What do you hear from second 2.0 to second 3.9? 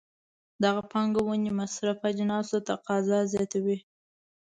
اجناسو ته تقاضا زیاتوي.